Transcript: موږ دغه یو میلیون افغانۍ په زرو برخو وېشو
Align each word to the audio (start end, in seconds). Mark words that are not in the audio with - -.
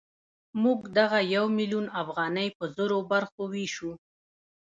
موږ 0.63 0.79
دغه 0.97 1.19
یو 1.35 1.45
میلیون 1.57 1.85
افغانۍ 2.01 2.47
په 2.57 2.65
زرو 2.75 2.97
برخو 3.11 3.43
وېشو 3.53 3.91